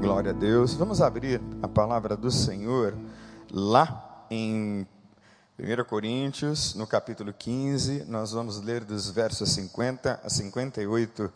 [0.00, 0.74] Glória a Deus.
[0.74, 2.94] Vamos abrir a palavra do Senhor
[3.50, 4.86] lá em
[5.58, 8.04] 1 Coríntios, no capítulo 15.
[8.04, 11.32] Nós vamos ler dos versos 50 a 58.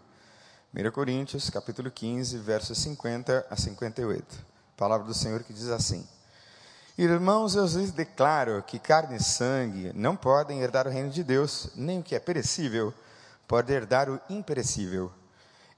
[0.75, 4.45] 1 Coríntios, capítulo 15, versos 50 a 58.
[4.77, 6.06] Palavra do Senhor que diz assim:
[6.99, 11.71] Irmãos, eu lhes declaro que carne e sangue não podem herdar o reino de Deus,
[11.74, 12.92] nem o que é perecível
[13.49, 15.11] pode herdar o imperecível.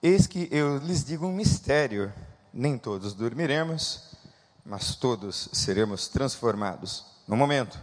[0.03, 2.13] Eis que eu lhes digo um mistério
[2.53, 4.03] nem todos dormiremos,
[4.65, 7.05] mas todos seremos transformados.
[7.27, 7.79] No momento,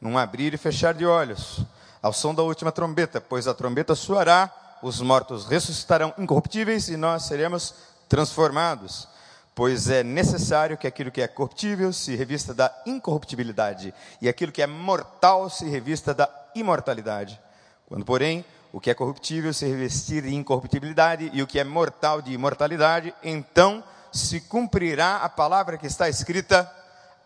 [0.00, 1.60] num abrir e fechar de olhos,
[2.02, 7.24] ao som da última trombeta, pois a trombeta soará, os mortos ressuscitarão incorruptíveis e nós
[7.24, 7.74] seremos
[8.08, 9.08] transformados.
[9.54, 14.62] Pois é necessário que aquilo que é corruptível se revista da incorruptibilidade, e aquilo que
[14.62, 17.40] é mortal se revista da imortalidade.
[17.86, 22.20] Quando, porém, o que é corruptível se revestir de incorruptibilidade e o que é mortal
[22.20, 23.82] de imortalidade, então
[24.14, 26.70] se cumprirá a palavra que está escrita: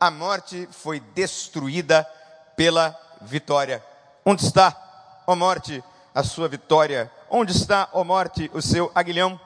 [0.00, 2.08] a morte foi destruída
[2.56, 3.84] pela vitória.
[4.24, 7.10] Onde está, ó morte, a sua vitória?
[7.28, 9.38] Onde está, ó morte, o seu aguilhão?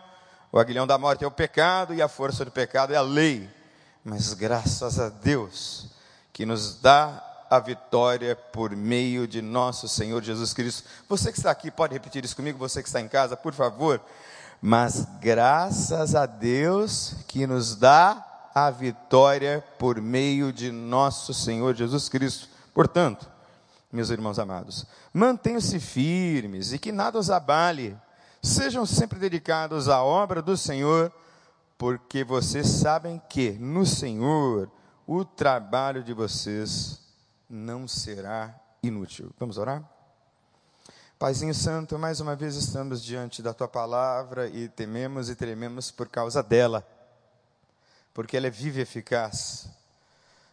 [0.53, 3.51] O aguilhão da morte é o pecado e a força do pecado é a lei.
[4.05, 5.89] Mas graças a Deus
[6.33, 10.89] que nos dá a vitória por meio de nosso Senhor Jesus Cristo.
[11.09, 12.59] Você que está aqui, pode repetir isso comigo?
[12.59, 14.01] Você que está em casa, por favor
[14.65, 18.25] mas graças a Deus que nos dá
[18.55, 22.49] a vitória por meio de nosso Senhor Jesus Cristo.
[22.73, 23.29] Portanto,
[23.91, 27.99] meus irmãos amados, mantenham-se firmes e que nada os abale.
[28.41, 31.13] Sejam sempre dedicados à obra do Senhor,
[31.77, 34.71] porque vocês sabem que no Senhor
[35.07, 37.01] o trabalho de vocês
[37.51, 39.31] não será inútil.
[39.39, 39.92] Vamos orar?
[41.23, 46.09] Paizinho Santo, mais uma vez estamos diante da tua palavra e tememos e trememos por
[46.09, 46.84] causa dela,
[48.12, 49.69] porque ela é viva e eficaz.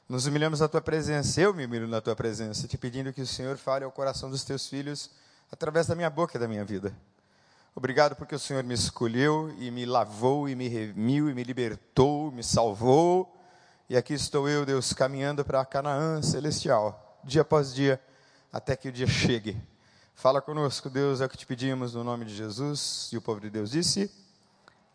[0.07, 3.25] Nos humilhamos na tua presença, eu me humilho na tua presença, te pedindo que o
[3.25, 5.09] Senhor fale ao coração dos teus filhos
[5.51, 6.95] através da minha boca e da minha vida.
[7.73, 12.31] Obrigado porque o Senhor me escolheu e me lavou e me remiu e me libertou,
[12.31, 13.35] me salvou.
[13.89, 17.99] E aqui estou eu, Deus, caminhando para a Canaã celestial, dia após dia,
[18.53, 19.59] até que o dia chegue
[20.19, 23.07] Fala conosco, Deus, é o que te pedimos no nome de Jesus.
[23.13, 24.11] E o povo de Deus disse: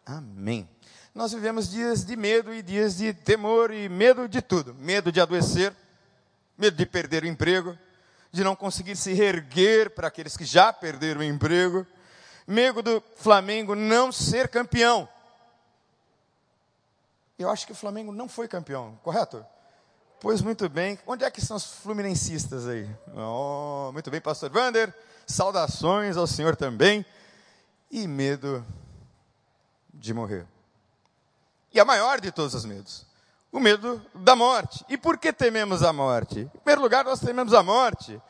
[0.04, 0.68] Amém.
[1.14, 5.22] Nós vivemos dias de medo e dias de temor e medo de tudo: medo de
[5.22, 5.74] adoecer,
[6.58, 7.74] medo de perder o emprego,
[8.30, 11.86] de não conseguir se reerguer para aqueles que já perderam o emprego,
[12.46, 15.08] medo do Flamengo não ser campeão.
[17.38, 19.42] Eu acho que o Flamengo não foi campeão, correto?
[20.20, 20.98] Pois muito bem.
[21.06, 22.86] Onde é que são os fluminensistas aí?
[23.16, 24.94] Oh, muito bem, pastor Vander
[25.26, 27.04] saudações ao Senhor também,
[27.90, 28.64] e medo
[29.92, 30.46] de morrer.
[31.72, 33.06] E a maior de todos os medos,
[33.50, 34.84] o medo da morte.
[34.88, 36.40] E por que tememos a morte?
[36.40, 38.20] Em primeiro lugar, nós tememos a morte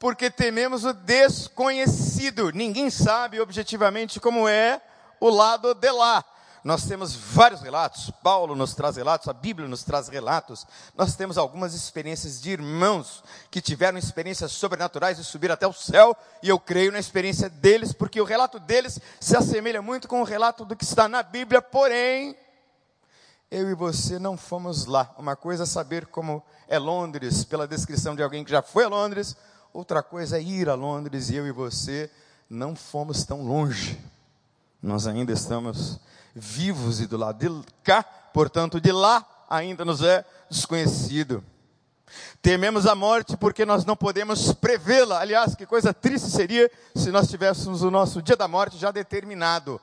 [0.00, 2.50] porque tememos o desconhecido.
[2.52, 4.80] Ninguém sabe objetivamente como é
[5.20, 6.24] o lado de lá.
[6.62, 10.66] Nós temos vários relatos, Paulo nos traz relatos, a Bíblia nos traz relatos.
[10.94, 16.14] Nós temos algumas experiências de irmãos que tiveram experiências sobrenaturais de subir até o céu,
[16.42, 20.24] e eu creio na experiência deles, porque o relato deles se assemelha muito com o
[20.24, 22.36] relato do que está na Bíblia, porém,
[23.50, 25.14] eu e você não fomos lá.
[25.16, 28.88] Uma coisa é saber como é Londres, pela descrição de alguém que já foi a
[28.88, 29.34] Londres,
[29.72, 32.10] outra coisa é ir a Londres, e eu e você
[32.50, 33.98] não fomos tão longe.
[34.82, 35.98] Nós ainda estamos
[36.34, 41.44] vivos e do lado de cá, portanto, de lá ainda nos é desconhecido.
[42.42, 45.20] Tememos a morte porque nós não podemos prevê-la.
[45.20, 49.80] Aliás, que coisa triste seria se nós tivéssemos o nosso dia da morte já determinado.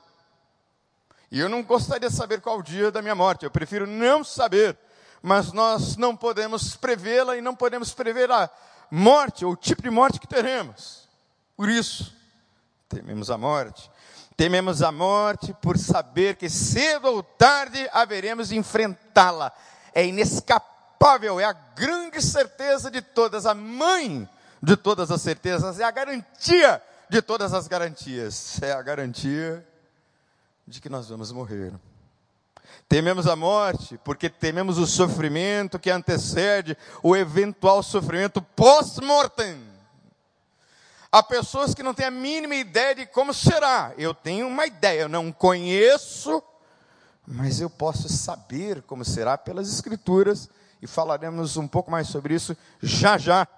[1.30, 4.24] E eu não gostaria de saber qual o dia da minha morte, eu prefiro não
[4.24, 4.76] saber.
[5.22, 8.48] Mas nós não podemos prevê-la e não podemos prever a
[8.90, 11.08] morte ou o tipo de morte que teremos.
[11.56, 12.14] Por isso,
[12.88, 13.90] tememos a morte.
[14.38, 19.52] Tememos a morte por saber que cedo ou tarde haveremos de enfrentá-la.
[19.92, 24.28] É inescapável, é a grande certeza de todas, a mãe
[24.62, 26.80] de todas as certezas, é a garantia
[27.10, 28.62] de todas as garantias.
[28.62, 29.66] É a garantia
[30.64, 31.72] de que nós vamos morrer.
[32.88, 39.60] Tememos a morte porque tememos o sofrimento que antecede o eventual sofrimento pós-mortem.
[41.10, 43.94] Há pessoas que não têm a mínima ideia de como será.
[43.96, 46.42] Eu tenho uma ideia, eu não conheço,
[47.26, 50.50] mas eu posso saber como será pelas Escrituras
[50.82, 53.48] e falaremos um pouco mais sobre isso já já.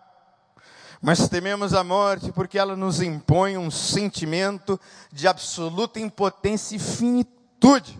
[1.03, 4.79] Mas tememos a morte porque ela nos impõe um sentimento
[5.11, 7.99] de absoluta impotência e finitude.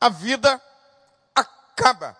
[0.00, 0.60] A vida
[1.34, 2.16] acaba.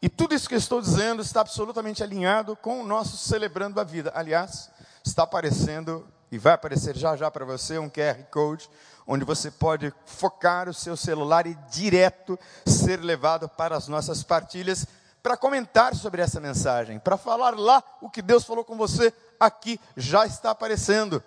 [0.00, 3.84] E tudo isso que eu estou dizendo está absolutamente alinhado com o nosso celebrando a
[3.84, 4.10] vida.
[4.14, 4.70] Aliás,
[5.04, 8.68] está aparecendo e vai aparecer já já para você um QR Code,
[9.06, 14.86] onde você pode focar o seu celular e direto ser levado para as nossas partilhas
[15.22, 19.80] para comentar sobre essa mensagem, para falar lá o que Deus falou com você aqui,
[19.96, 21.22] já está aparecendo.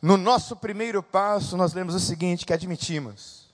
[0.00, 3.48] No nosso primeiro passo, nós lemos o seguinte: que admitimos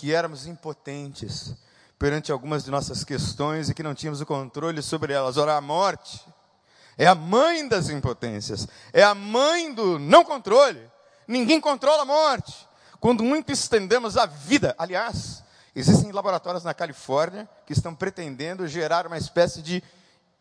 [0.00, 1.54] que éramos impotentes
[1.98, 5.36] perante algumas de nossas questões e que não tínhamos o controle sobre elas.
[5.36, 6.24] Ora, a morte
[7.00, 10.78] é a mãe das impotências, é a mãe do não controle.
[11.26, 12.68] Ninguém controla a morte.
[13.00, 15.42] Quando muito estendemos a vida, aliás,
[15.74, 19.82] existem laboratórios na Califórnia que estão pretendendo gerar uma espécie de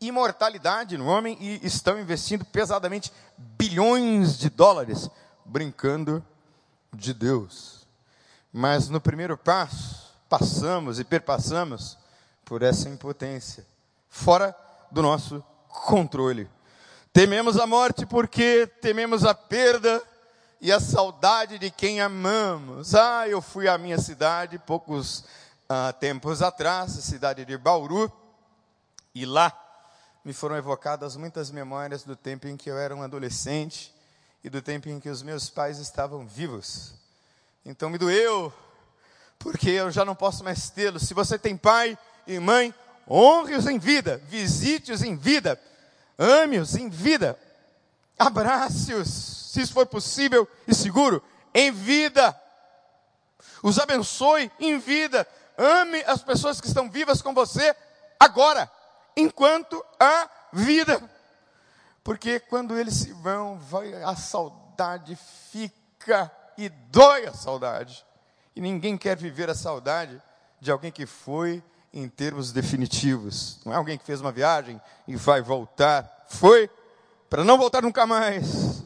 [0.02, 5.10] imortalidade no homem e estão investindo pesadamente bilhões de dólares
[5.46, 6.22] brincando
[6.94, 7.88] de Deus.
[8.52, 11.98] Mas no primeiro passo, passamos e perpassamos
[12.44, 13.66] por essa impotência,
[14.10, 14.54] fora
[14.92, 16.50] do nosso controle.
[17.14, 20.04] Tememos a morte porque tememos a perda
[20.60, 22.94] e a saudade de quem amamos.
[22.94, 25.24] Ah, eu fui à minha cidade poucos
[25.70, 28.12] ah, tempos atrás, a cidade de Bauru,
[29.16, 29.58] e lá
[30.24, 33.94] me foram evocadas muitas memórias do tempo em que eu era um adolescente
[34.44, 36.94] e do tempo em que os meus pais estavam vivos.
[37.66, 38.54] Então me doeu
[39.38, 41.04] porque eu já não posso mais tê-los.
[41.04, 42.74] Se você tem pai e mãe,
[43.10, 45.60] honre-os em vida, visite-os em vida,
[46.18, 47.38] ame-os em vida,
[48.18, 51.24] abrace-os, se isso for possível e seguro,
[51.54, 52.40] em vida.
[53.64, 55.28] Os abençoe em vida.
[55.58, 57.76] Ame as pessoas que estão vivas com você
[58.20, 58.72] agora,
[59.16, 61.02] enquanto há vida.
[62.04, 65.18] Porque quando eles se vão, vai, a saudade
[65.52, 68.06] fica e dói a saudade.
[68.56, 70.22] E ninguém quer viver a saudade
[70.62, 73.60] de alguém que foi em termos definitivos.
[73.66, 76.26] Não é alguém que fez uma viagem e vai voltar.
[76.30, 76.70] Foi
[77.30, 78.84] para não voltar nunca mais.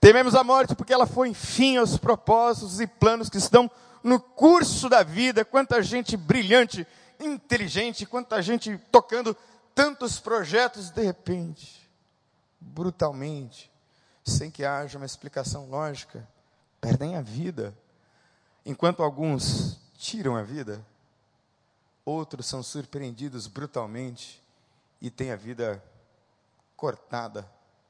[0.00, 3.70] Tememos a morte porque ela foi fim aos propósitos e planos que estão
[4.02, 5.44] no curso da vida.
[5.44, 6.86] Quanta gente brilhante,
[7.20, 9.36] inteligente, quanta gente tocando
[9.74, 11.88] tantos projetos de repente,
[12.60, 13.70] brutalmente,
[14.24, 16.28] sem que haja uma explicação lógica,
[16.80, 17.74] perdem a vida.
[18.66, 20.84] Enquanto alguns tiram a vida,
[22.04, 24.42] outros são surpreendidos brutalmente
[25.00, 25.82] e têm a vida
[26.76, 27.48] cortada,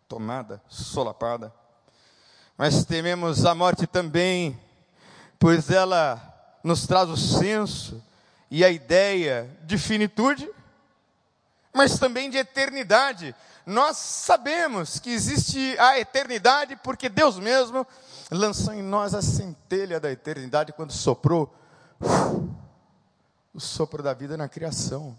[0.08, 1.52] tomada, solapada.
[2.56, 4.58] Mas tememos a morte também,
[5.38, 6.20] pois ela
[6.62, 8.02] nos traz o senso
[8.50, 10.48] e a ideia de finitude,
[11.72, 13.34] mas também de eternidade.
[13.64, 17.86] Nós sabemos que existe a eternidade porque Deus mesmo
[18.30, 21.52] lançou em nós a centelha da eternidade quando soprou
[23.54, 25.16] o sopro da vida na criação.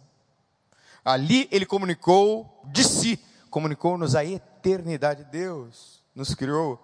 [1.03, 3.19] Ali ele comunicou de si,
[3.49, 5.25] comunicou-nos a eternidade.
[5.25, 6.81] Deus nos criou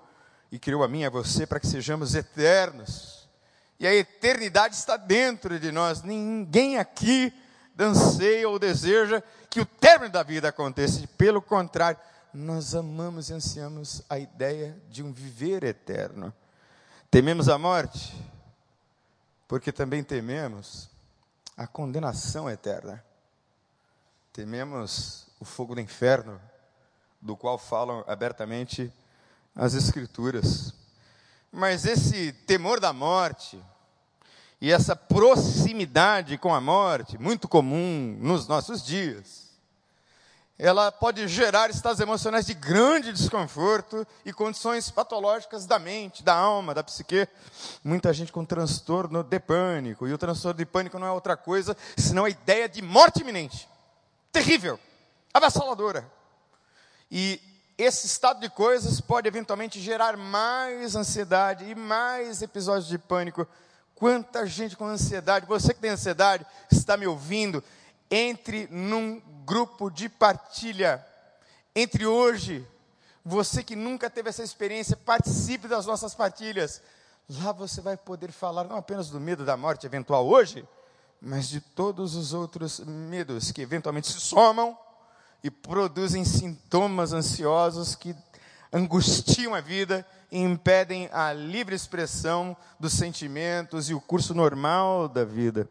[0.52, 3.28] e criou a mim e a você para que sejamos eternos.
[3.80, 6.04] E a eternidade está dentro de nós.
[6.04, 7.34] Ninguém aqui
[7.80, 11.08] anseia ou deseja que o término da vida aconteça.
[11.18, 12.00] Pelo contrário,
[12.34, 16.34] nós amamos e ansiamos a ideia de um viver eterno.
[17.10, 18.14] Tememos a morte,
[19.48, 20.90] porque também tememos
[21.60, 23.04] a condenação eterna.
[24.32, 26.40] Tememos o fogo do inferno,
[27.20, 28.90] do qual falam abertamente
[29.54, 30.74] as Escrituras.
[31.52, 33.62] Mas esse temor da morte
[34.62, 39.49] e essa proximidade com a morte, muito comum nos nossos dias,
[40.62, 46.74] ela pode gerar estados emocionais de grande desconforto e condições patológicas da mente, da alma,
[46.74, 47.26] da psique.
[47.82, 51.78] Muita gente com transtorno de pânico, e o transtorno de pânico não é outra coisa
[51.98, 53.70] senão a ideia de morte iminente.
[54.34, 54.78] Terrível,
[55.34, 56.06] avassaladora.
[57.10, 57.40] E
[57.78, 63.48] esse estado de coisas pode eventualmente gerar mais ansiedade e mais episódios de pânico.
[63.96, 67.64] Quanta gente com ansiedade, você que tem ansiedade, está me ouvindo,
[68.10, 71.06] entre num grupo de partilha.
[71.76, 72.68] Entre hoje,
[73.24, 76.82] você que nunca teve essa experiência, participe das nossas partilhas.
[77.30, 80.68] Lá você vai poder falar não apenas do medo da morte eventual hoje,
[81.22, 84.78] mas de todos os outros medos que eventualmente se somam
[85.44, 88.16] e produzem sintomas ansiosos que
[88.74, 95.24] angustiam a vida e impedem a livre expressão dos sentimentos e o curso normal da
[95.24, 95.70] vida.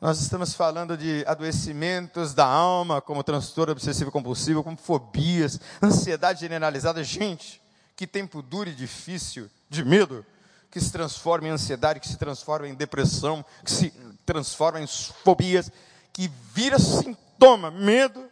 [0.00, 7.04] Nós estamos falando de adoecimentos da alma, como transtorno obsessivo compulsivo, como fobias, ansiedade generalizada.
[7.04, 7.60] Gente,
[7.94, 10.24] que tempo duro e difícil, de medo,
[10.70, 13.90] que se transforma em ansiedade, que se transforma em depressão, que se
[14.24, 15.70] transforma em fobias,
[16.14, 18.26] que vira sintoma, medo,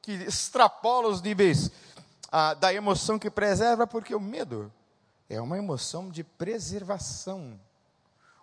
[0.00, 1.70] que extrapola os níveis
[2.32, 4.72] ah, da emoção que preserva, porque o medo
[5.28, 7.60] é uma emoção de preservação.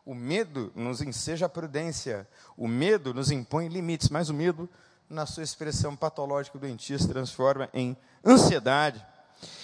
[0.08, 4.70] O medo nos enseja a prudência, o medo nos impõe limites, mas o medo,
[5.10, 9.06] na sua expressão patológica doentia, se transforma em ansiedade.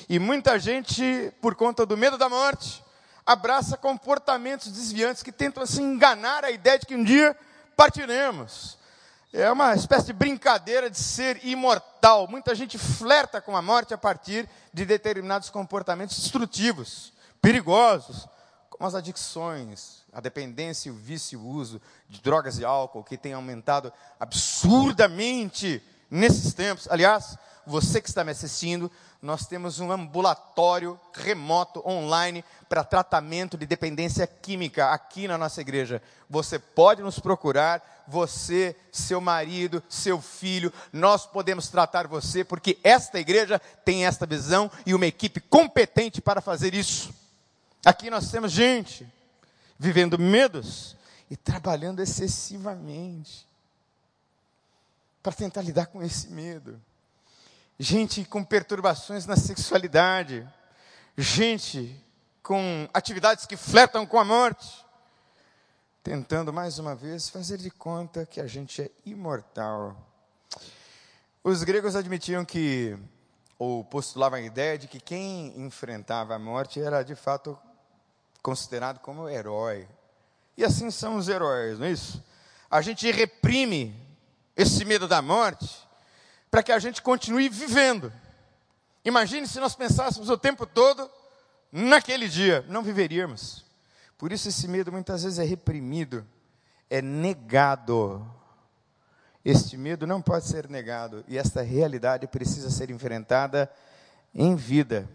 [0.10, 2.84] E muita gente, por conta do medo da morte,
[3.26, 7.34] abraça comportamentos desviantes que tentam se enganar a ideia de que um dia
[7.74, 8.78] partiremos.
[9.32, 12.28] É uma espécie de brincadeira de ser imortal.
[12.28, 18.28] Muita gente flerta com a morte a partir de determinados comportamentos destrutivos, perigosos,
[18.74, 23.34] como as adicções, a dependência, o vício o uso de drogas e álcool, que tem
[23.34, 26.88] aumentado absurdamente nesses tempos.
[26.90, 27.38] Aliás,
[27.68, 34.26] você que está me assistindo, nós temos um ambulatório remoto online para tratamento de dependência
[34.26, 36.02] química aqui na nossa igreja.
[36.28, 43.20] Você pode nos procurar, você, seu marido, seu filho, nós podemos tratar você, porque esta
[43.20, 47.23] igreja tem esta visão e uma equipe competente para fazer isso.
[47.86, 49.12] Aqui nós temos gente
[49.78, 50.96] vivendo medos
[51.30, 53.46] e trabalhando excessivamente
[55.22, 56.80] para tentar lidar com esse medo.
[57.78, 60.48] Gente com perturbações na sexualidade,
[61.18, 62.02] gente
[62.42, 64.86] com atividades que fletam com a morte,
[66.02, 69.98] tentando mais uma vez fazer de conta que a gente é imortal.
[71.44, 72.98] Os gregos admitiam que,
[73.60, 77.58] ou postulavam a ideia de que quem enfrentava a morte era de fato
[78.44, 79.88] considerado como herói.
[80.58, 82.22] E assim são os heróis, não é isso?
[82.70, 83.96] A gente reprime
[84.56, 85.88] esse medo da morte
[86.52, 88.12] para que a gente continue vivendo.
[89.06, 91.10] Imagine se nós pensássemos o tempo todo
[91.72, 93.66] naquele dia, não viveríamos.
[94.18, 96.26] Por isso esse medo muitas vezes é reprimido,
[96.90, 98.30] é negado.
[99.44, 103.72] Este medo não pode ser negado e esta realidade precisa ser enfrentada
[104.34, 105.10] em vida.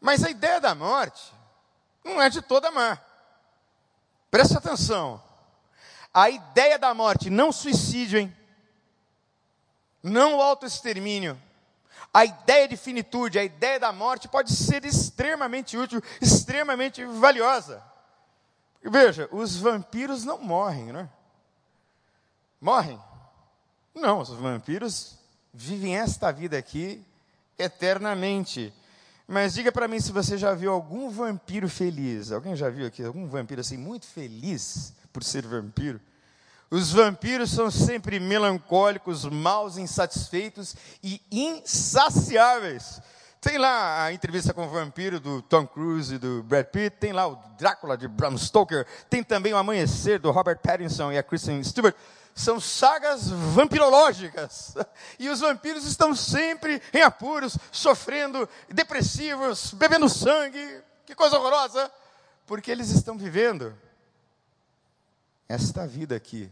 [0.00, 1.39] Mas a ideia da morte
[2.04, 2.98] não é de toda má.
[4.30, 5.22] Preste atenção.
[6.12, 8.36] A ideia da morte, não suicídio, hein?
[10.02, 11.40] Não o autoextermínio.
[12.12, 17.82] A ideia de finitude, a ideia da morte pode ser extremamente útil, extremamente valiosa.
[18.82, 21.08] Veja, os vampiros não morrem, né?
[22.60, 23.00] Morrem?
[23.94, 25.18] Não, os vampiros
[25.52, 27.04] vivem esta vida aqui
[27.58, 28.72] eternamente.
[29.32, 32.32] Mas diga para mim se você já viu algum vampiro feliz.
[32.32, 36.00] Alguém já viu aqui algum vampiro assim muito feliz por ser vampiro?
[36.68, 43.00] Os vampiros são sempre melancólicos, maus, insatisfeitos e insaciáveis.
[43.40, 47.12] Tem lá a entrevista com o vampiro do Tom Cruise e do Brad Pitt, tem
[47.12, 51.22] lá o Drácula de Bram Stoker, tem também o Amanhecer do Robert Pattinson e a
[51.22, 51.94] Kristen Stewart
[52.34, 54.74] são sagas vampirológicas.
[55.18, 60.82] E os vampiros estão sempre em apuros, sofrendo, depressivos, bebendo sangue.
[61.04, 61.90] Que coisa horrorosa!
[62.46, 63.76] Porque eles estão vivendo
[65.48, 66.50] esta vida aqui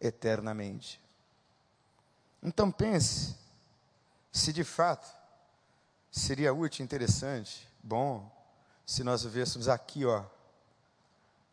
[0.00, 1.00] eternamente.
[2.42, 3.36] Então pense
[4.30, 5.08] se de fato
[6.10, 8.30] seria útil, interessante, bom,
[8.84, 10.24] se nós vivêssemos aqui, ó,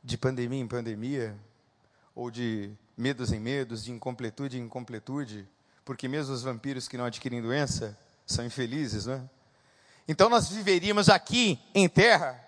[0.04, 1.38] de pandemia em pandemia,
[2.14, 5.48] ou de medos em medos, de incompletude em incompletude,
[5.84, 9.22] porque mesmo os vampiros que não adquirem doença são infelizes, não é?
[10.08, 12.40] Então nós viveríamos aqui em terra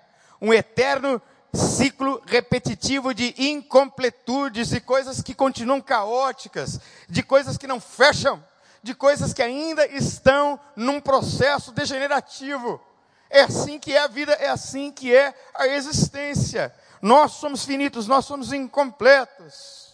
[0.41, 1.21] um eterno
[1.53, 8.43] ciclo repetitivo de incompletudes, de coisas que continuam caóticas, de coisas que não fecham,
[8.83, 12.79] de coisas que ainda estão num processo degenerativo.
[13.29, 16.73] É assim que é a vida, é assim que é a existência.
[17.01, 19.84] Nós somos finitos, nós somos incompletos.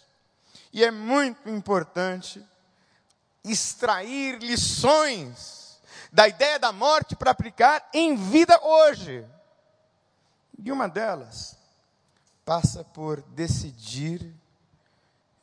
[0.73, 2.45] E é muito importante
[3.43, 5.79] extrair lições
[6.11, 9.25] da ideia da morte para aplicar em vida hoje.
[10.63, 11.57] E uma delas
[12.45, 14.33] passa por decidir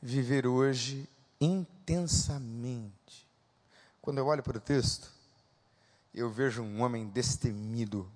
[0.01, 1.09] viver hoje
[1.41, 2.93] intensamente.
[4.01, 5.11] Quando eu olho para o texto,
[6.15, 8.11] eu vejo um homem destemido.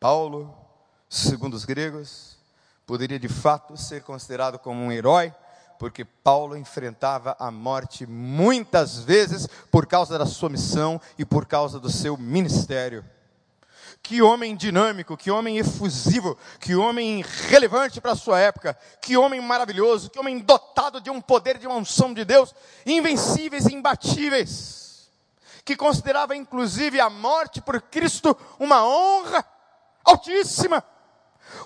[0.00, 0.56] Paulo,
[1.08, 2.36] segundo os gregos,
[2.86, 5.34] poderia de fato ser considerado como um herói
[5.78, 11.78] porque Paulo enfrentava a morte muitas vezes por causa da sua missão e por causa
[11.78, 13.04] do seu ministério.
[14.02, 19.40] Que homem dinâmico, que homem efusivo, que homem relevante para a sua época, que homem
[19.40, 22.54] maravilhoso, que homem dotado de um poder, de uma unção de Deus,
[22.86, 25.10] invencíveis e imbatíveis,
[25.64, 29.44] que considerava inclusive a morte por Cristo uma honra
[30.04, 30.82] altíssima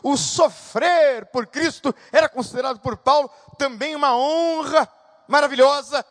[0.03, 4.89] O sofrer por Cristo era considerado por Paulo também uma honra
[5.29, 6.05] maravilhosa.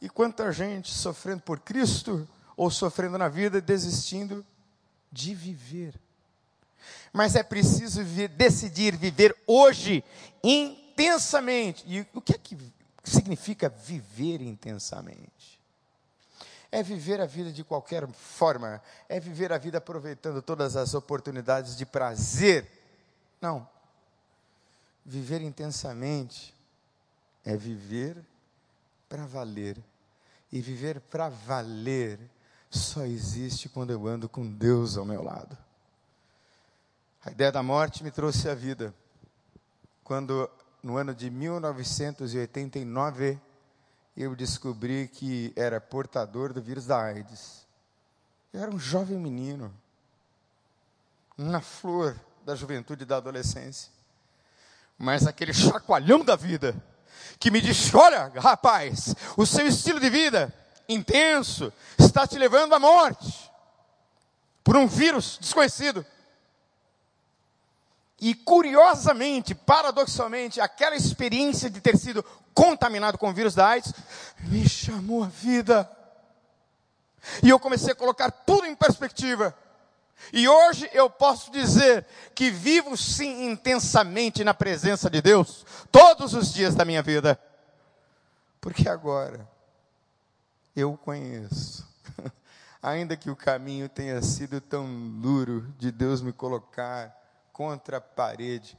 [0.00, 4.44] E quanta gente sofrendo por Cristo ou sofrendo na vida, desistindo
[5.10, 5.94] de viver.
[7.12, 10.04] Mas é preciso viver, decidir viver hoje
[10.42, 11.84] intensamente.
[11.86, 12.56] E o que é que
[13.02, 15.60] significa viver intensamente?
[16.70, 21.76] É viver a vida de qualquer forma, é viver a vida aproveitando todas as oportunidades
[21.76, 22.83] de prazer.
[23.44, 23.68] Não.
[25.04, 26.54] Viver intensamente
[27.44, 28.16] é viver
[29.06, 29.76] para valer.
[30.50, 32.18] E viver para valer
[32.70, 35.58] só existe quando eu ando com Deus ao meu lado.
[37.22, 38.94] A ideia da morte me trouxe a vida.
[40.02, 40.50] Quando,
[40.82, 43.38] no ano de 1989,
[44.16, 47.66] eu descobri que era portador do vírus da AIDS.
[48.54, 49.70] Eu era um jovem menino,
[51.36, 53.90] na flor da juventude e da adolescência.
[54.98, 56.74] Mas aquele chacoalhão da vida,
[57.38, 60.52] que me disse: olha, rapaz, o seu estilo de vida
[60.88, 63.50] intenso está te levando à morte
[64.62, 66.04] por um vírus desconhecido.
[68.20, 72.24] E curiosamente, paradoxalmente, aquela experiência de ter sido
[72.54, 73.92] contaminado com o vírus da AIDS
[74.40, 75.90] me chamou a vida.
[77.42, 79.54] E eu comecei a colocar tudo em perspectiva.
[80.32, 86.52] E hoje eu posso dizer que vivo sim intensamente na presença de Deus, todos os
[86.52, 87.38] dias da minha vida.
[88.60, 89.48] Porque agora
[90.74, 91.86] eu o conheço.
[92.82, 94.86] Ainda que o caminho tenha sido tão
[95.20, 97.14] duro de Deus me colocar
[97.52, 98.78] contra a parede,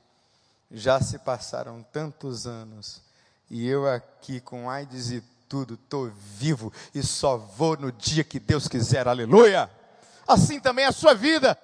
[0.69, 3.01] já se passaram tantos anos
[3.49, 8.39] e eu aqui com AIDS e tudo, estou vivo e só vou no dia que
[8.39, 9.69] Deus quiser, aleluia.
[10.27, 11.57] Assim também é a sua vida.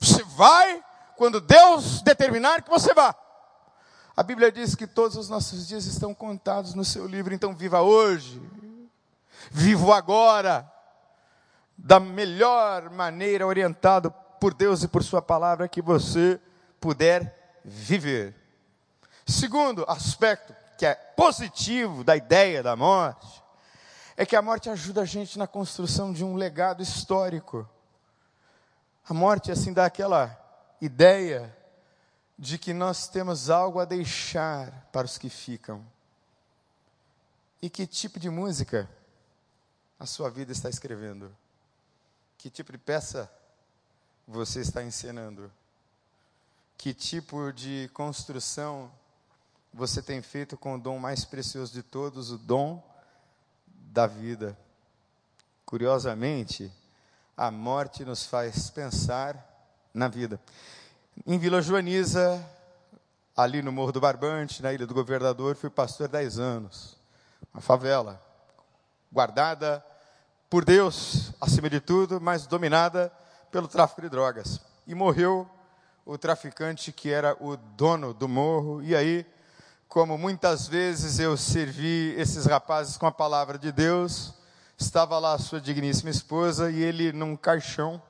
[0.00, 0.82] Você vai
[1.16, 3.14] quando Deus determinar que você vá.
[4.16, 7.82] A Bíblia diz que todos os nossos dias estão contados no seu livro, então viva
[7.82, 8.40] hoje,
[9.50, 10.70] vivo agora,
[11.76, 16.40] da melhor maneira, orientado por Deus e por Sua palavra que você
[16.80, 18.36] puder viver.
[19.26, 23.42] Segundo aspecto, que é positivo da ideia da morte,
[24.16, 27.68] é que a morte ajuda a gente na construção de um legado histórico.
[29.08, 30.38] A morte, assim, dá aquela
[30.80, 31.54] ideia
[32.38, 35.84] de que nós temos algo a deixar para os que ficam.
[37.60, 38.88] E que tipo de música
[39.98, 41.34] a sua vida está escrevendo?
[42.38, 43.30] Que tipo de peça
[44.26, 45.50] você está encenando?
[46.76, 48.90] Que tipo de construção
[49.72, 52.82] você tem feito com o dom mais precioso de todos, o dom
[53.94, 54.58] da vida?
[55.64, 56.70] Curiosamente,
[57.36, 59.36] a morte nos faz pensar
[59.94, 60.40] na vida.
[61.24, 62.44] Em Vila Joaniza,
[63.36, 66.96] ali no Morro do Barbante, na Ilha do Governador, fui pastor 10 anos.
[67.52, 68.20] Uma favela,
[69.12, 69.84] guardada
[70.50, 73.12] por Deus, acima de tudo, mas dominada
[73.52, 74.60] pelo tráfico de drogas.
[74.88, 75.48] E morreu
[76.04, 78.82] o traficante que era o dono do morro.
[78.82, 79.24] E aí,
[79.88, 84.34] como muitas vezes eu servi esses rapazes com a palavra de Deus,
[84.76, 88.02] estava lá a sua digníssima esposa e ele num caixão,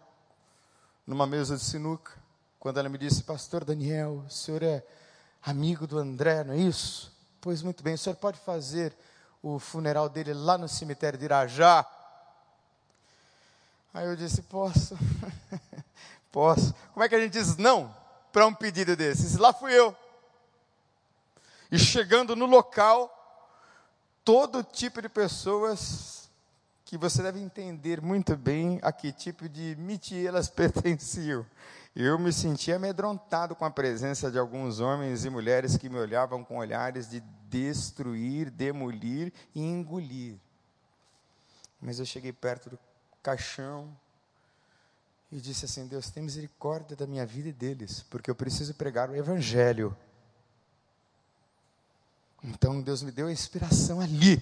[1.06, 2.12] numa mesa de sinuca.
[2.58, 4.84] Quando ela me disse, Pastor Daniel, o senhor é
[5.42, 7.12] amigo do André, não é isso?
[7.40, 8.96] Pois muito bem, o senhor pode fazer
[9.42, 11.86] o funeral dele lá no cemitério de Irajá.
[13.92, 14.98] Aí eu disse: Posso,
[16.32, 16.74] posso.
[16.94, 17.94] Como é que a gente diz não
[18.32, 19.36] para um pedido desse?
[19.36, 19.94] Lá fui eu.
[21.74, 23.10] E chegando no local,
[24.24, 26.30] todo tipo de pessoas
[26.84, 31.44] que você deve entender muito bem a que tipo de métier elas pertenciam.
[31.92, 36.44] Eu me senti amedrontado com a presença de alguns homens e mulheres que me olhavam
[36.44, 37.18] com olhares de
[37.50, 40.36] destruir, demolir e engolir.
[41.80, 42.78] Mas eu cheguei perto do
[43.20, 43.92] caixão
[45.28, 49.10] e disse assim: Deus, tem misericórdia da minha vida e deles, porque eu preciso pregar
[49.10, 49.96] o Evangelho.
[52.46, 54.38] Então Deus me deu a inspiração ali.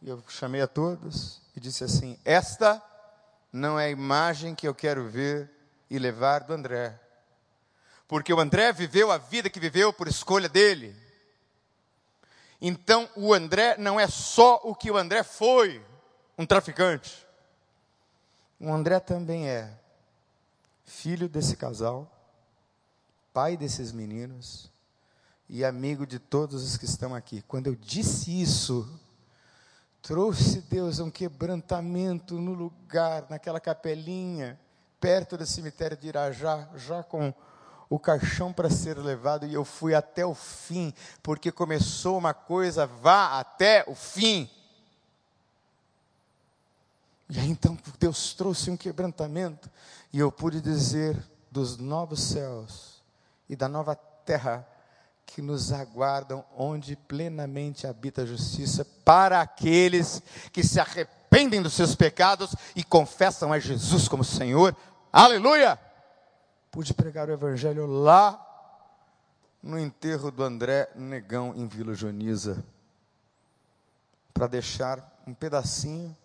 [0.00, 2.80] Eu chamei a todos e disse assim: Esta
[3.52, 5.50] não é a imagem que eu quero ver
[5.90, 7.00] e levar do André.
[8.06, 10.94] Porque o André viveu a vida que viveu por escolha dele.
[12.60, 15.84] Então o André não é só o que o André foi,
[16.38, 17.26] um traficante.
[18.60, 19.76] O André também é
[20.84, 22.08] filho desse casal,
[23.32, 24.72] pai desses meninos
[25.48, 27.42] e amigo de todos os que estão aqui.
[27.42, 28.88] Quando eu disse isso,
[30.02, 34.58] trouxe Deus um quebrantamento no lugar, naquela capelinha,
[35.00, 37.32] perto do cemitério de Irajá, já com
[37.88, 42.86] o caixão para ser levado e eu fui até o fim, porque começou uma coisa,
[42.86, 44.48] vá até o fim.
[47.28, 49.70] E aí então Deus trouxe um quebrantamento
[50.12, 51.16] e eu pude dizer
[51.50, 53.02] dos novos céus
[53.48, 54.66] e da nova terra
[55.26, 61.94] que nos aguardam, onde plenamente habita a justiça, para aqueles que se arrependem dos seus
[61.94, 64.76] pecados e confessam a Jesus como Senhor.
[65.12, 65.78] Aleluia!
[66.70, 68.40] Pude pregar o Evangelho lá
[69.62, 72.62] no enterro do André Negão em Vila Joniza,
[74.32, 76.16] para deixar um pedacinho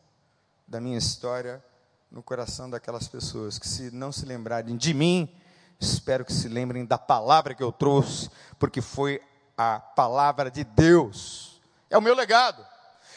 [0.67, 1.63] da minha história
[2.11, 5.33] no coração daquelas pessoas que, se não se lembrarem de mim,
[5.79, 9.21] espero que se lembrem da palavra que eu trouxe, porque foi
[9.57, 11.61] a palavra de Deus.
[11.89, 12.65] É o meu legado,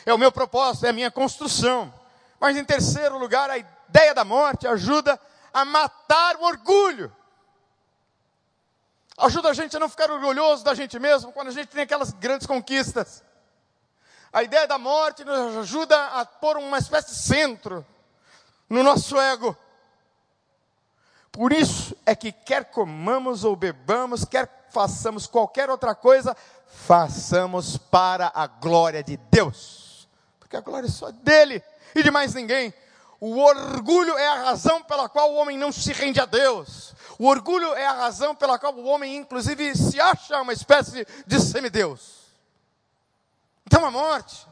[0.07, 1.92] é o meu propósito, é a minha construção.
[2.40, 5.18] Mas, em terceiro lugar, a ideia da morte ajuda
[5.53, 7.14] a matar o orgulho.
[9.18, 12.12] Ajuda a gente a não ficar orgulhoso da gente mesmo quando a gente tem aquelas
[12.12, 13.22] grandes conquistas.
[14.33, 17.85] A ideia da morte nos ajuda a pôr uma espécie de centro
[18.68, 19.57] no nosso ego.
[21.33, 28.31] Por isso é que quer comamos ou bebamos, quer façamos qualquer outra coisa, façamos para
[28.35, 30.09] a glória de Deus.
[30.38, 31.62] Porque a glória é só dele
[31.95, 32.73] e de mais ninguém.
[33.18, 36.95] O orgulho é a razão pela qual o homem não se rende a Deus.
[37.18, 41.40] O orgulho é a razão pela qual o homem, inclusive, se acha uma espécie de
[41.40, 42.23] semideus.
[43.66, 44.47] Então a morte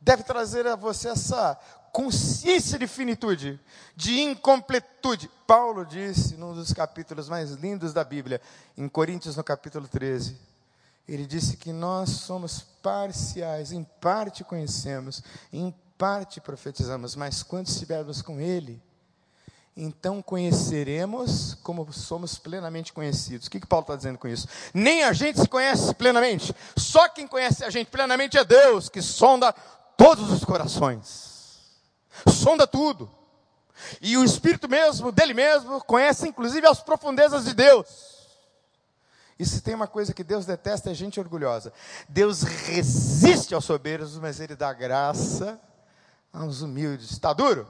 [0.00, 1.58] deve trazer a você essa
[1.92, 3.60] consciência de finitude,
[3.94, 5.30] de incompletude.
[5.46, 8.40] Paulo disse num dos capítulos mais lindos da Bíblia,
[8.76, 10.36] em Coríntios, no capítulo 13.
[11.06, 18.22] Ele disse que nós somos parciais, em parte conhecemos, em parte profetizamos, mas quando estivermos
[18.22, 18.82] com Ele,
[19.76, 23.46] então conheceremos como somos plenamente conhecidos.
[23.46, 24.46] O que, que Paulo está dizendo com isso?
[24.72, 29.02] Nem a gente se conhece plenamente, só quem conhece a gente plenamente é Deus, que
[29.02, 29.52] sonda
[29.96, 31.31] todos os corações,
[32.28, 33.10] sonda tudo.
[34.00, 38.12] E o Espírito mesmo, dele mesmo, conhece inclusive as profundezas de Deus.
[39.38, 41.72] E se tem uma coisa que Deus detesta é gente orgulhosa.
[42.08, 45.60] Deus resiste aos soberbos, mas Ele dá graça
[46.32, 47.10] aos humildes.
[47.10, 47.66] Está duro?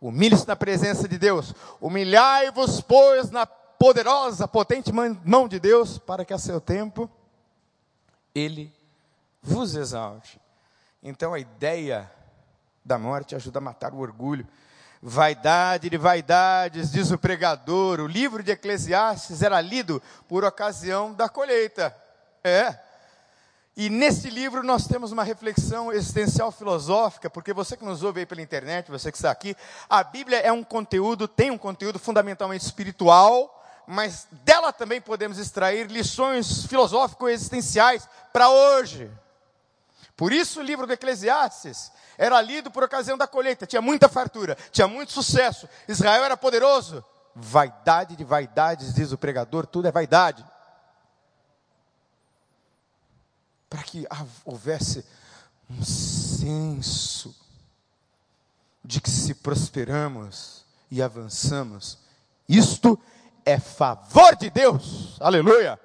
[0.00, 1.54] Humilhe-se na presença de Deus.
[1.80, 7.08] Humilhai-vos, pois, na poderosa, potente mão de Deus, para que a seu tempo
[8.34, 8.74] Ele
[9.42, 10.40] vos exalte.
[11.02, 12.10] Então a ideia
[12.84, 14.46] da morte ajuda a matar o orgulho.
[15.00, 18.00] Vaidade de vaidades, diz o pregador.
[18.00, 21.94] O livro de Eclesiastes era lido por ocasião da colheita.
[22.42, 22.78] É,
[23.76, 28.26] e nesse livro nós temos uma reflexão existencial filosófica, porque você que nos ouve aí
[28.26, 29.56] pela internet, você que está aqui,
[29.90, 35.88] a Bíblia é um conteúdo, tem um conteúdo fundamentalmente espiritual, mas dela também podemos extrair
[35.88, 39.10] lições filosófico-existenciais para hoje.
[40.16, 44.56] Por isso o livro do Eclesiastes era lido por ocasião da colheita, tinha muita fartura,
[44.70, 47.04] tinha muito sucesso, Israel era poderoso.
[47.36, 50.44] Vaidade de vaidades, diz o pregador, tudo é vaidade.
[53.74, 54.06] para que
[54.44, 55.04] houvesse
[55.68, 57.34] um senso
[58.84, 61.98] de que se prosperamos e avançamos,
[62.48, 62.96] isto
[63.44, 65.80] é favor de Deus, aleluia.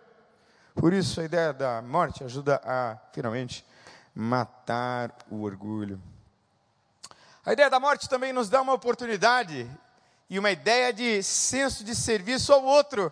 [0.75, 3.65] Por isso a ideia da morte ajuda a finalmente
[4.13, 6.01] matar o orgulho.
[7.45, 9.69] A ideia da morte também nos dá uma oportunidade
[10.29, 13.11] e uma ideia de senso de serviço ao outro.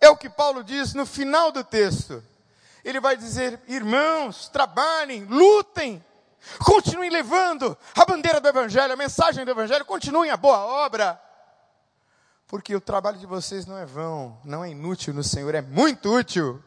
[0.00, 2.22] É o que Paulo diz no final do texto
[2.84, 6.04] ele vai dizer: irmãos, trabalhem, lutem,
[6.64, 11.20] continuem levando a bandeira do Evangelho, a mensagem do Evangelho, continuem a boa obra,
[12.46, 16.14] porque o trabalho de vocês não é vão, não é inútil no Senhor, é muito
[16.14, 16.62] útil.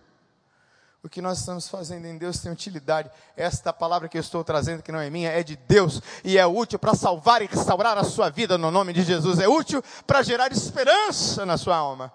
[1.03, 3.10] O que nós estamos fazendo em Deus tem utilidade.
[3.36, 6.45] Esta palavra que eu estou trazendo, que não é minha, é de Deus e é
[6.45, 9.39] útil para salvar e restaurar a sua vida no nome de Jesus.
[9.39, 12.12] É útil para gerar esperança na sua alma.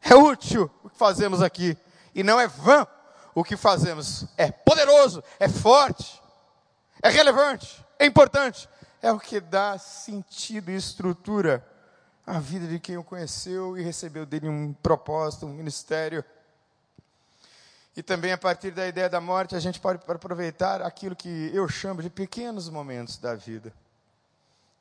[0.00, 1.76] É útil o que fazemos aqui
[2.14, 2.86] e não é vã
[3.34, 4.24] o que fazemos.
[4.36, 6.22] É poderoso, é forte,
[7.02, 8.68] é relevante, é importante.
[9.00, 11.64] É o que dá sentido e estrutura
[12.26, 16.24] à vida de quem o conheceu e recebeu dele um propósito, um ministério.
[17.98, 21.68] E também a partir da ideia da morte, a gente pode aproveitar aquilo que eu
[21.68, 23.74] chamo de pequenos momentos da vida.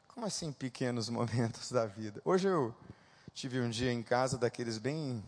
[0.09, 2.21] Como assim pequenos momentos da vida?
[2.23, 2.75] Hoje eu
[3.33, 5.25] tive um dia em casa daqueles bem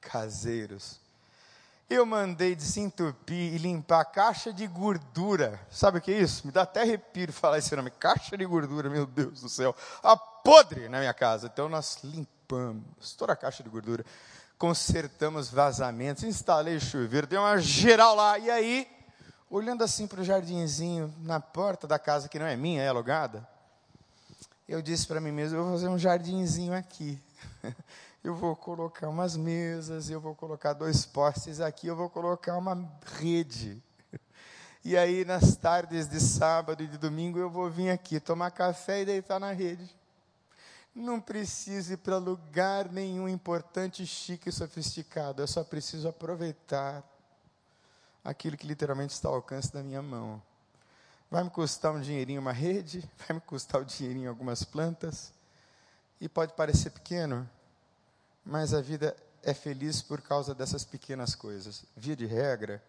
[0.00, 1.00] caseiros.
[1.88, 5.60] Eu mandei desentupir e limpar a caixa de gordura.
[5.68, 6.46] Sabe o que é isso?
[6.46, 7.90] Me dá até arrepio falar esse nome.
[7.90, 9.74] Caixa de gordura, meu Deus do céu.
[10.00, 11.50] A podre na minha casa.
[11.52, 14.04] Então nós limpamos toda a caixa de gordura,
[14.60, 18.38] consertamos vazamentos, instalei chuveiro, dei uma geral lá.
[18.38, 18.86] E aí,
[19.48, 23.48] olhando assim para o jardinzinho na porta da casa que não é minha, é alugada,
[24.68, 27.18] eu disse para mim mesmo: eu vou fazer um jardinzinho aqui.
[28.22, 32.86] Eu vou colocar umas mesas, eu vou colocar dois postes aqui, eu vou colocar uma
[33.18, 33.82] rede.
[34.84, 39.00] E aí, nas tardes de sábado e de domingo, eu vou vir aqui tomar café
[39.00, 39.90] e deitar na rede.
[41.00, 45.40] Não preciso ir para lugar nenhum importante, chique e sofisticado.
[45.40, 47.02] Eu só preciso aproveitar
[48.22, 50.42] aquilo que literalmente está ao alcance da minha mão.
[51.30, 55.32] Vai me custar um dinheirinho uma rede, vai me custar um dinheirinho algumas plantas,
[56.20, 57.48] e pode parecer pequeno,
[58.44, 61.82] mas a vida é feliz por causa dessas pequenas coisas.
[61.96, 62.82] Via de regra,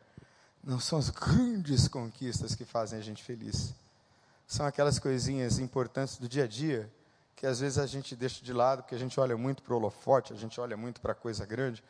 [0.62, 3.74] não são as grandes conquistas que fazem a gente feliz.
[4.46, 6.92] São aquelas coisinhas importantes do dia a dia
[7.42, 9.78] que às vezes a gente deixa de lado, porque a gente olha muito para o
[9.78, 11.84] holofote, a gente olha muito para a coisa grande.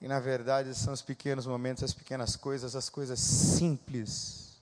[0.00, 4.60] E na verdade são os pequenos momentos, as pequenas coisas, as coisas simples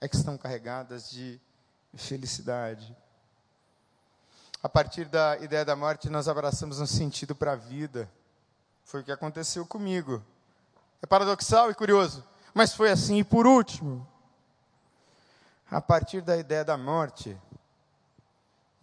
[0.00, 1.38] é que estão carregadas de
[1.94, 2.96] felicidade.
[4.62, 8.10] A partir da ideia da morte, nós abraçamos um sentido para a vida.
[8.82, 10.24] Foi o que aconteceu comigo.
[11.02, 13.18] É paradoxal e curioso, mas foi assim.
[13.18, 14.08] E por último,
[15.70, 17.38] a partir da ideia da morte,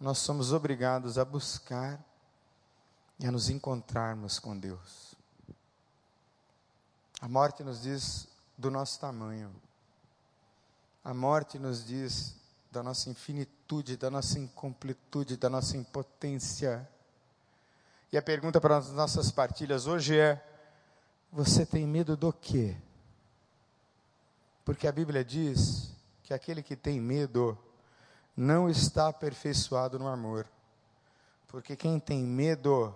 [0.02, 2.04] nós somos obrigados a buscar
[3.20, 5.14] e a nos encontrarmos com Deus.
[7.20, 8.26] A morte nos diz
[8.58, 9.54] do nosso tamanho.
[11.04, 12.34] A morte nos diz
[12.72, 16.88] da nossa infinitude, da nossa incompletude, da nossa impotência.
[18.10, 20.44] E a pergunta para as nossas partilhas hoje é:
[21.30, 22.76] você tem medo do quê?
[24.64, 25.92] Porque a Bíblia diz
[26.24, 27.56] que aquele que tem medo
[28.36, 30.46] não está aperfeiçoado no amor.
[31.48, 32.94] Porque quem tem medo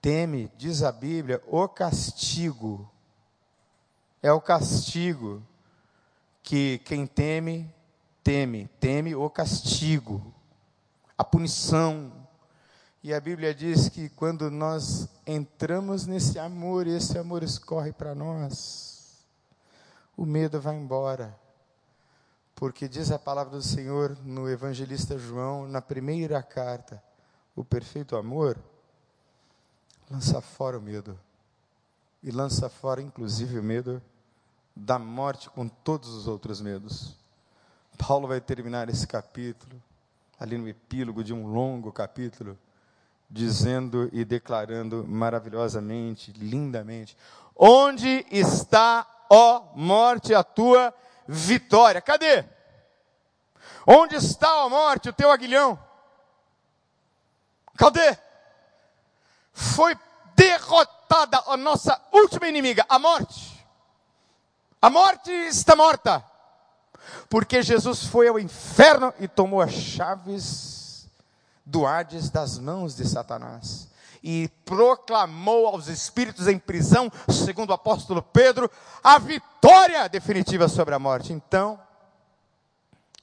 [0.00, 2.90] teme, diz a Bíblia, o castigo.
[4.22, 5.42] É o castigo
[6.42, 7.72] que quem teme,
[8.22, 10.34] teme, teme o castigo,
[11.16, 12.12] a punição.
[13.02, 19.24] E a Bíblia diz que quando nós entramos nesse amor, esse amor escorre para nós,
[20.16, 21.34] o medo vai embora.
[22.60, 27.02] Porque diz a palavra do Senhor no evangelista João, na primeira carta:
[27.56, 28.58] o perfeito amor
[30.10, 31.18] lança fora o medo.
[32.22, 34.02] E lança fora, inclusive, o medo
[34.76, 37.16] da morte com todos os outros medos.
[37.96, 39.82] Paulo vai terminar esse capítulo,
[40.38, 42.58] ali no epílogo de um longo capítulo,
[43.30, 47.16] dizendo e declarando maravilhosamente, lindamente:
[47.56, 50.92] Onde está, ó morte, a tua
[51.30, 52.00] vitória?
[52.00, 52.44] Cadê?
[53.86, 55.78] Onde está, ó morte, o teu aguilhão?
[57.76, 58.18] Cadê?
[59.52, 59.96] Foi
[60.34, 63.64] derrotada a nossa última inimiga, a morte.
[64.82, 66.24] A morte está morta.
[67.28, 71.08] Porque Jesus foi ao inferno e tomou as chaves
[71.64, 73.88] do Hades das mãos de Satanás.
[74.22, 78.70] E proclamou aos espíritos em prisão, segundo o apóstolo Pedro,
[79.02, 81.32] a vitória definitiva sobre a morte.
[81.32, 81.80] Então,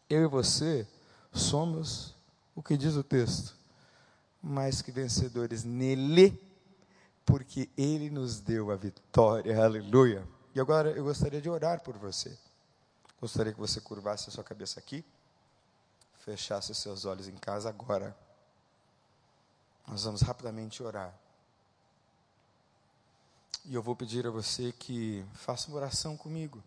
[0.09, 0.87] eu e você
[1.31, 2.15] somos
[2.55, 3.55] o que diz o texto,
[4.41, 6.41] mais que vencedores nele,
[7.25, 9.63] porque ele nos deu a vitória.
[9.63, 10.27] Aleluia.
[10.55, 12.35] E agora eu gostaria de orar por você.
[13.21, 15.05] Gostaria que você curvasse a sua cabeça aqui,
[16.25, 18.15] fechasse seus olhos em casa agora.
[19.87, 21.17] Nós vamos rapidamente orar.
[23.65, 26.61] E eu vou pedir a você que faça uma oração comigo.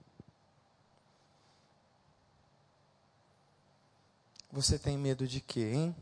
[4.50, 5.96] Você tem medo de quê, hein?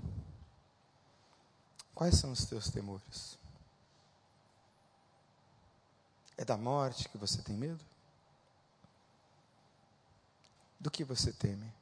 [1.95, 3.37] Quais são os teus temores?
[6.37, 7.85] É da morte que você tem medo?
[10.79, 11.73] Do que você teme?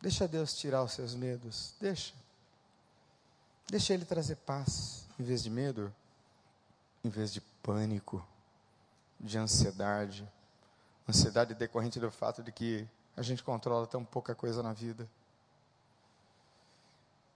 [0.00, 1.74] Deixa Deus tirar os seus medos.
[1.80, 2.23] Deixa.
[3.68, 5.94] Deixa Ele trazer paz em vez de medo,
[7.02, 8.24] em vez de pânico,
[9.18, 10.28] de ansiedade.
[11.08, 15.08] Ansiedade decorrente do fato de que a gente controla tão pouca coisa na vida.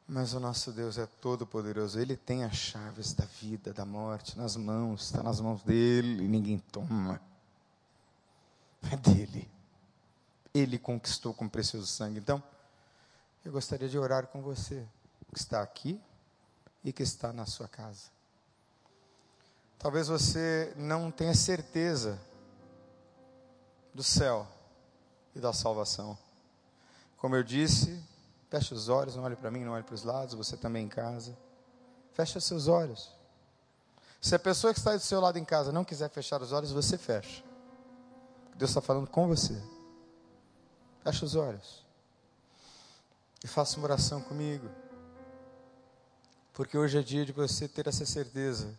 [0.06, 2.00] Mas o nosso Deus é todo poderoso.
[2.00, 5.04] Ele tem as chaves da vida, da morte nas mãos.
[5.04, 7.20] Está nas mãos dele ninguém toma.
[8.90, 9.50] É dele.
[10.54, 12.18] Ele conquistou com precioso sangue.
[12.18, 12.42] Então,
[13.44, 14.86] eu gostaria de orar com você,
[15.30, 16.00] que está aqui
[16.84, 18.10] e que está na sua casa.
[19.78, 22.20] Talvez você não tenha certeza
[23.94, 24.46] do céu
[25.34, 26.18] e da salvação.
[27.16, 28.02] Como eu disse,
[28.48, 30.88] Feche os olhos, não olhe para mim, não olhe para os lados, você também em
[30.88, 31.36] casa.
[32.12, 33.12] Feche os seus olhos.
[34.20, 36.72] Se a pessoa que está do seu lado em casa não quiser fechar os olhos,
[36.72, 37.44] você fecha.
[38.56, 39.62] Deus está falando com você.
[41.04, 41.84] Feche os olhos.
[43.44, 44.68] E faça uma oração comigo.
[46.58, 48.76] Porque hoje é dia de você ter essa certeza.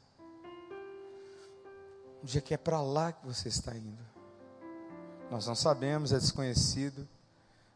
[2.22, 4.06] Um dia que é para lá que você está indo.
[5.32, 7.08] Nós não sabemos, é desconhecido,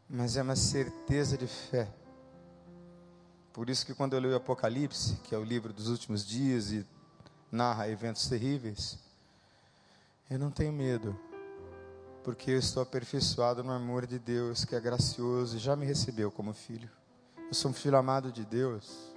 [0.09, 1.87] mas é uma certeza de fé.
[3.53, 6.85] Por isso que quando eu leio Apocalipse, que é o livro dos últimos dias e
[7.49, 8.99] narra eventos terríveis,
[10.29, 11.17] eu não tenho medo,
[12.25, 16.29] porque eu estou aperfeiçoado no amor de Deus, que é gracioso e já me recebeu
[16.29, 16.89] como filho.
[17.37, 19.12] Eu sou um filho amado de Deus.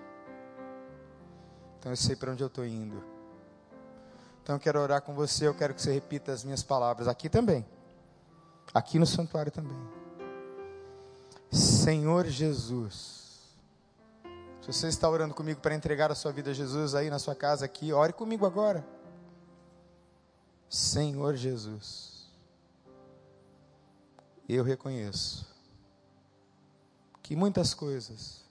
[1.86, 3.00] Então eu sei para onde eu estou indo.
[4.42, 7.28] Então eu quero orar com você, eu quero que você repita as minhas palavras aqui
[7.28, 7.64] também.
[8.74, 9.78] Aqui no santuário também.
[11.48, 13.54] Senhor Jesus,
[14.60, 17.36] se você está orando comigo para entregar a sua vida a Jesus aí na sua
[17.36, 18.84] casa aqui, ore comigo agora.
[20.68, 22.28] Senhor Jesus,
[24.48, 25.46] eu reconheço
[27.22, 28.44] que muitas coisas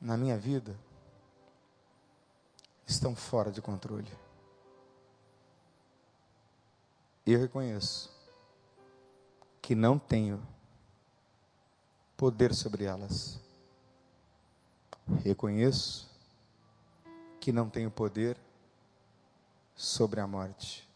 [0.00, 0.74] na minha vida
[2.88, 4.10] estão fora de controle.
[7.26, 8.10] Eu reconheço
[9.60, 10.42] que não tenho
[12.16, 13.38] poder sobre elas.
[15.22, 16.08] Reconheço
[17.38, 18.38] que não tenho poder
[19.76, 20.88] sobre a morte.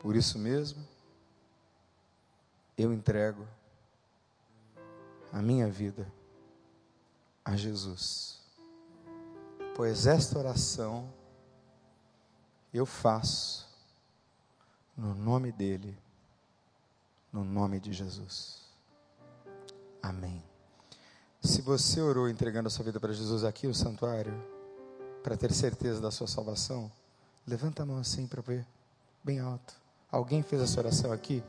[0.00, 0.86] Por isso mesmo,
[2.76, 3.48] eu entrego
[5.32, 6.06] a minha vida
[7.42, 8.35] a Jesus.
[9.76, 11.06] Pois esta oração
[12.72, 13.68] eu faço
[14.96, 15.94] no nome dEle,
[17.30, 18.62] no nome de Jesus.
[20.02, 20.42] Amém.
[21.42, 24.32] Se você orou entregando a sua vida para Jesus aqui no santuário,
[25.22, 26.90] para ter certeza da sua salvação,
[27.46, 28.66] levanta a mão assim para ver,
[29.22, 29.74] bem alto.
[30.10, 31.44] Alguém fez essa oração aqui?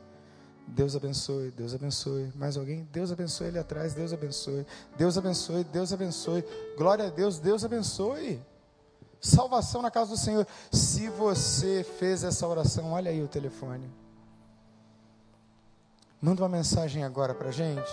[0.68, 2.32] Deus abençoe, Deus abençoe.
[2.34, 2.88] Mais alguém?
[2.92, 4.66] Deus abençoe ele atrás, Deus abençoe.
[4.96, 6.44] Deus abençoe, Deus abençoe.
[6.76, 8.40] Glória a Deus, Deus abençoe.
[9.20, 10.46] Salvação na casa do Senhor.
[10.70, 13.90] Se você fez essa oração, olha aí o telefone.
[16.20, 17.90] Manda uma mensagem agora para a gente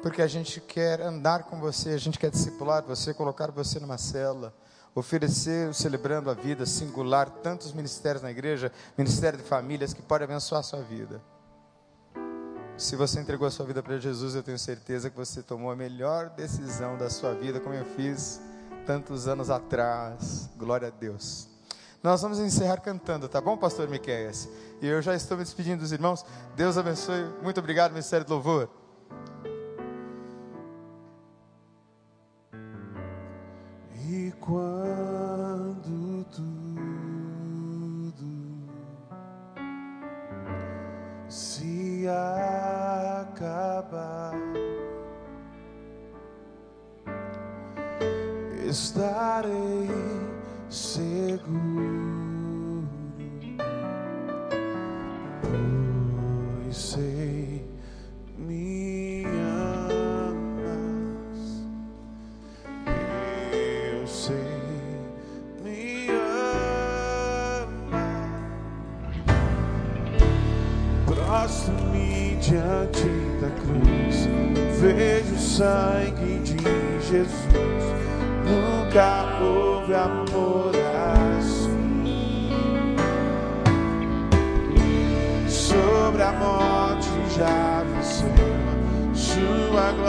[0.00, 3.98] porque a gente quer andar com você, a gente quer discipular você, colocar você numa
[3.98, 4.54] cela,
[4.94, 10.60] oferecer, celebrando a vida singular, tantos ministérios na igreja, ministério de famílias que pode abençoar
[10.60, 11.20] a sua vida.
[12.80, 15.76] Se você entregou a sua vida para Jesus, eu tenho certeza que você tomou a
[15.76, 18.40] melhor decisão da sua vida, como eu fiz
[18.86, 20.48] tantos anos atrás.
[20.56, 21.46] Glória a Deus.
[22.02, 24.48] Nós vamos encerrar cantando, tá bom, pastor Miqueias?
[24.80, 26.24] E eu já estou me despedindo dos irmãos.
[26.56, 27.22] Deus abençoe.
[27.42, 28.70] Muito obrigado, Ministério do Louvor.
[34.40, 34.79] quando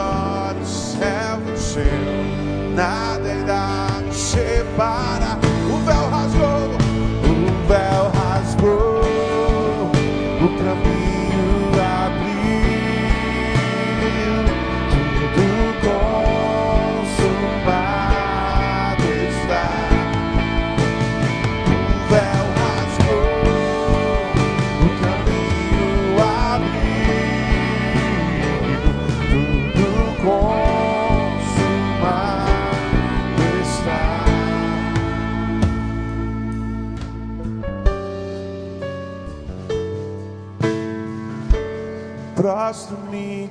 [0.02, 1.84] glória, o céu venceu.
[2.74, 5.41] Nada irá nos separar.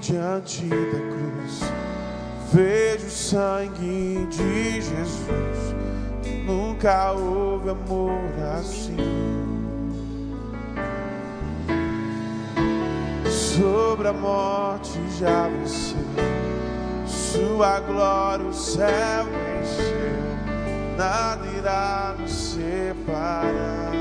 [0.01, 1.61] Diante da cruz,
[2.51, 5.75] vejo o sangue de Jesus.
[6.43, 8.19] Nunca houve amor
[8.59, 8.97] assim.
[13.29, 15.97] Sobre a morte já venceu,
[17.05, 19.27] Sua glória o céu
[19.61, 24.00] encheu, nada irá nos separar.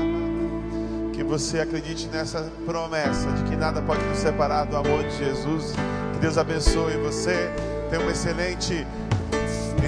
[1.31, 5.71] Você acredite nessa promessa de que nada pode nos separar do amor de Jesus.
[6.11, 7.49] Que Deus abençoe você.
[7.89, 8.85] Tenha um excelente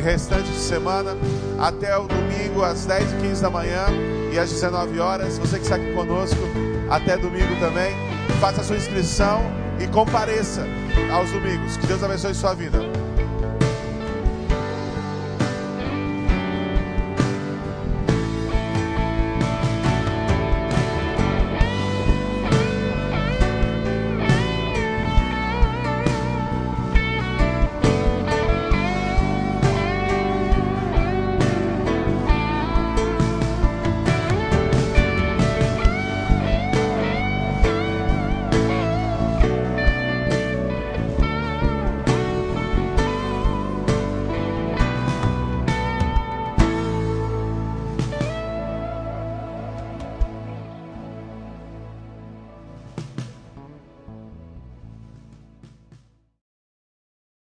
[0.01, 1.17] restante de semana.
[1.59, 3.87] Até o domingo, às 10 e 15 da manhã
[4.31, 5.37] e às 19 horas.
[5.37, 6.39] Você que está aqui conosco,
[6.89, 7.93] até domingo também.
[8.39, 9.41] Faça a sua inscrição
[9.81, 10.65] e compareça
[11.13, 11.75] aos domingos.
[11.75, 12.79] Que Deus abençoe sua vida.